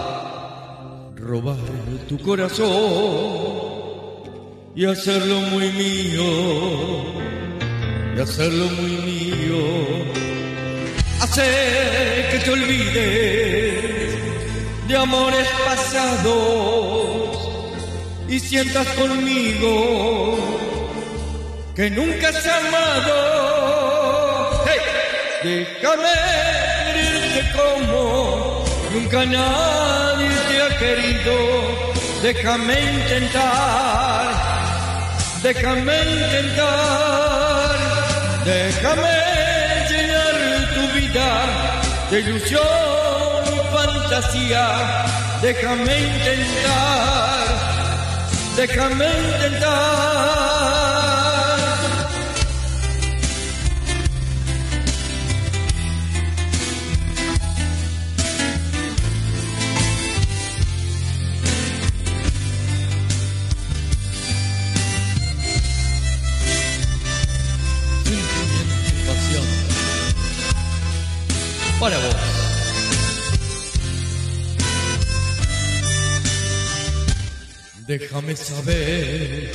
robar 1.17 1.57
tu 2.09 2.19
corazón 2.19 2.65
y 4.75 4.87
hacerlo 4.87 5.41
muy 5.53 5.71
mío, 5.73 6.25
y 8.17 8.21
hacerlo 8.21 8.67
muy 8.81 8.97
mío. 9.11 9.63
Hacer 11.21 12.31
que 12.31 12.39
te 12.45 12.51
olvides 12.51 14.15
de 14.89 14.97
amores 14.97 15.49
pasados 15.65 17.04
y 18.35 18.41
sientas 18.41 18.87
conmigo 19.01 20.37
que 21.77 21.89
nunca 21.91 22.29
has 22.31 22.47
amado. 22.47 23.15
Déjame 25.45 26.15
quererte 26.95 27.43
como 27.57 28.65
nunca 28.93 29.25
nadie 29.27 30.31
te 30.49 30.63
ha 30.63 30.71
querido. 30.79 31.37
Déjame 32.23 32.77
intentar, 32.99 34.27
déjame 35.43 35.97
intentar, 36.15 37.71
déjame 38.45 39.17
llenar 39.91 40.37
tu 40.75 40.83
vida 40.99 41.29
de 42.11 42.17
ilusión 42.21 43.45
y 43.55 43.59
fantasía. 43.77 44.65
Déjame 45.43 45.95
intentar, 46.09 47.44
déjame 48.57 49.07
intentar. 49.07 49.75
para 50.75 50.94
Déjame 77.97 78.35
saber 78.35 79.53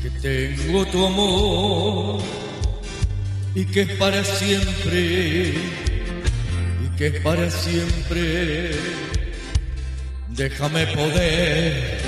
que 0.00 0.10
tengo 0.22 0.86
tu 0.86 1.04
amor 1.04 2.22
y 3.54 3.66
que 3.66 3.82
es 3.82 3.90
para 3.98 4.24
siempre 4.24 5.52
y 6.84 6.96
que 6.96 7.08
es 7.08 7.20
para 7.20 7.50
siempre. 7.50 8.70
Déjame 10.28 10.86
poder 10.86 11.98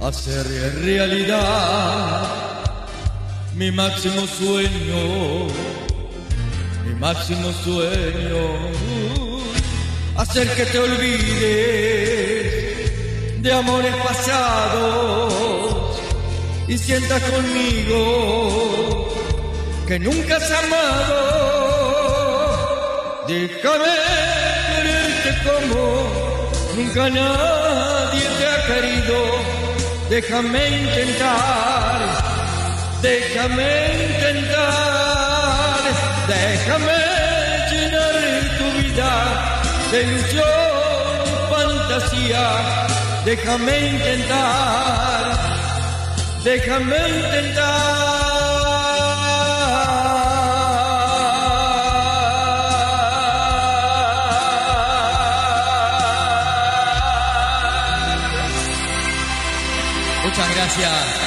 hacer 0.00 0.44
realidad 0.82 2.28
mi 3.54 3.70
máximo 3.70 4.26
sueño 4.26 5.46
mi 6.86 6.94
máximo 6.96 7.52
sueño, 7.52 8.42
hacer 10.16 10.48
que 10.56 10.66
te 10.66 10.78
olvides 10.78 12.13
de 13.44 13.52
amores 13.52 13.94
pasados 13.96 15.32
y 16.66 16.78
sientas 16.78 17.22
conmigo 17.22 19.08
que 19.86 19.98
nunca 19.98 20.36
has 20.36 20.50
amado. 20.50 21.14
Déjame 23.28 23.94
quererte 24.66 25.30
como 25.46 25.80
nunca 26.76 27.10
nadie 27.10 28.26
te 28.38 28.46
ha 28.48 28.58
querido. 28.66 29.18
Déjame 30.08 30.62
intentar, 30.82 31.98
déjame 33.02 33.70
intentar 34.04 34.84
déjame 36.26 36.98
llenar 37.70 38.14
tu 38.58 38.66
vida 38.78 39.12
de 39.92 40.02
ilusión 40.02 40.74
fantasía, 41.50 42.44
déjame 43.24 43.88
intentar, 43.88 45.38
déjame 46.44 46.96
intentar. 46.96 48.04
Muchas 60.24 60.54
gracias. 60.54 61.23